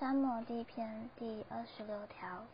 [0.00, 2.46] 沙漠第一篇第二十六条，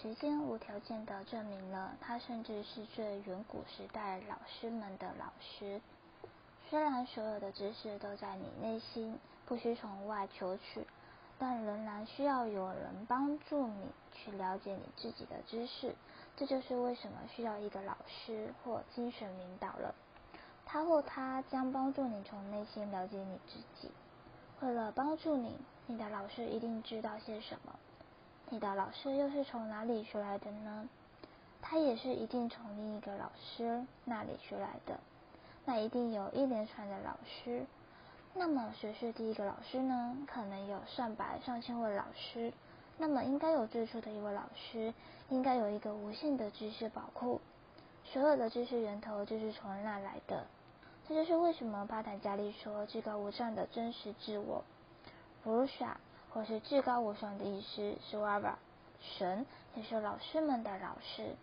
[0.00, 5.80] 时间无条件的证明了他甚至是最远古时代老师们的老师。
[6.68, 10.86] 虽然所有的知识都在你内心，不需从外求取，
[11.40, 15.96] 但仍然需要有人帮助你去了解你自己的知识。
[16.36, 19.92] 这就是为什么需要一个老师或精神领导了。
[20.64, 23.90] 他或他将帮助你从内心了解你自己。
[24.62, 25.56] 为了帮助你，
[25.86, 27.74] 你的老师一定知道些什么。
[28.50, 30.86] 你的老师又是从哪里学来的呢？
[31.62, 34.98] 他也是一定从另一个老师那里学来的。
[35.64, 37.64] 那一定有一连串的老师。
[38.34, 40.14] 那么谁是第一个老师呢？
[40.26, 42.52] 可能有上百上千位老师。
[42.98, 44.92] 那么应该有最初的一位老师，
[45.30, 47.40] 应该有一个无限的知识宝库。
[48.04, 50.44] 所有的知识源头就是从那来的。
[51.20, 54.64] 这是为什么巴坦加利说至高无上的真实自我，
[55.44, 58.58] 普鲁莎，或是至高无上的意思是瓦瓦，
[59.02, 61.36] 神也是老师们的老师，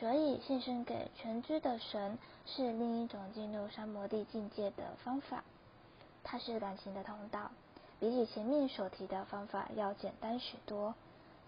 [0.00, 5.44] 所以献身给全知的神是另一种进入三摩地境界的方法，
[6.24, 7.50] 它是感情的通道，
[8.00, 10.94] 比起前面所提的方法要简单许多，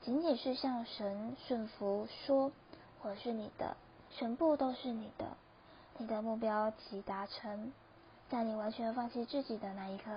[0.03, 2.53] 仅仅是向神顺服说，
[3.01, 3.75] 我是你的，
[4.11, 5.28] 全部都是你的。
[6.01, 7.70] 你的目标即达成，
[8.31, 10.11] 在你完全放弃自己的那一刻，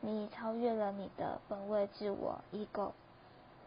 [0.00, 2.90] 你已超越了你的本位自我 ego。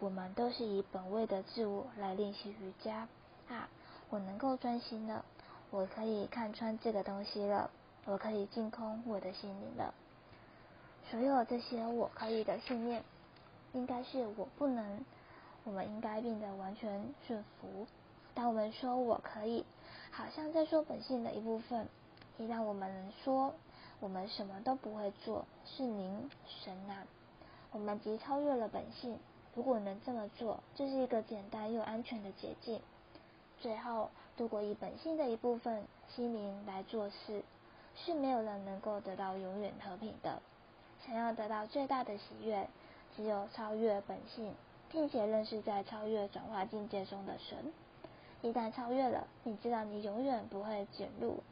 [0.01, 3.07] 我们都是以本位的自我来练习瑜伽
[3.47, 3.69] 啊！
[4.09, 5.23] 我能够专心了，
[5.69, 7.71] 我可以看穿这个东西了，
[8.03, 9.93] 我可以净空我的心灵了。
[11.09, 13.01] 所有这些我可以的信念，
[13.71, 15.05] 应该是我不能。
[15.63, 17.87] 我们应该变得完全顺服。
[18.33, 19.65] 当我们说我可以。
[20.11, 21.87] 好像在说本性的一部分，
[22.37, 23.53] 也让我们能说，
[24.01, 27.07] 我们什么都不会做，是您神啊！
[27.71, 29.17] 我们即超越了本性。
[29.55, 32.79] 如果能这么做，这是一个简单又安全的捷径。
[33.59, 35.83] 最后，如果以本性的一部分
[36.15, 37.43] 心灵来做事，
[37.95, 40.41] 是没有人能够得到永远和平的。
[41.05, 42.67] 想要得到最大的喜悦，
[43.15, 44.53] 只有超越本性，
[44.89, 47.71] 并且认识在超越转化境界中的神。
[48.43, 51.43] 一旦超越了，你知道你永远不会卷入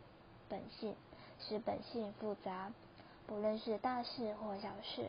[0.47, 0.95] 本性，
[1.39, 2.71] 使本性复杂。
[3.27, 5.07] 不论是大事或小事，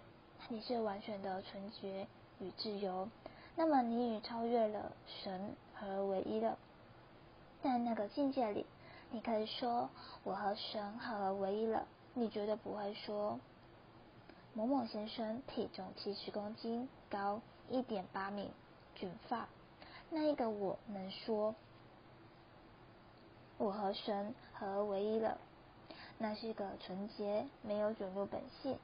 [0.51, 2.07] 你是完全的纯洁
[2.39, 3.09] 与自由。
[3.57, 6.59] 那么你已超越了神和唯一了。
[7.63, 8.67] 在那个境界里，
[9.11, 9.89] 你可以说
[10.23, 11.87] 我和神合而为一了。
[12.13, 13.41] 你绝对不会说
[14.53, 17.41] 某某先生体重七十公斤，高
[17.71, 18.51] 一点八米，
[18.97, 19.49] 卷发。
[20.11, 21.55] 那一个我能说。
[23.61, 25.37] 我和神合而为一了，
[26.17, 28.79] 那是一个纯洁、没有卷入本性、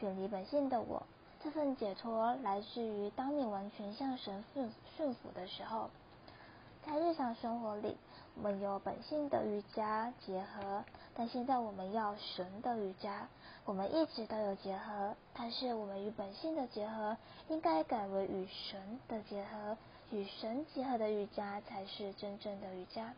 [0.00, 1.04] 远离本性的我。
[1.44, 5.90] 这份解脱来自于当你完全向神顺顺服的时候。
[6.84, 7.96] 在日常生活里，
[8.34, 10.84] 我们有本性的瑜伽结合，
[11.14, 13.28] 但现在我们要神的瑜伽。
[13.64, 17.16] 我们一直都有结合，但是我们与本性的结合
[17.48, 19.78] 应该改为与神的结合。
[20.10, 23.14] 与神结合的瑜伽才是真正的瑜伽。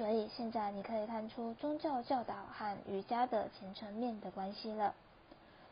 [0.00, 4.94] 所以现在你可以看出宗教教导和瑜伽的前层面的关系了。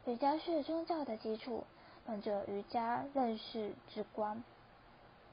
[0.05, 1.65] 瑜伽是宗教的基础，
[2.05, 4.45] 本着瑜伽认识之光，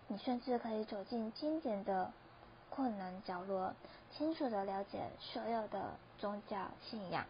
[0.08, 2.10] 你甚至可以走进经典的
[2.70, 3.74] 困难角落，
[4.16, 6.56] 清楚的了解所有的宗教
[6.90, 7.26] 信仰。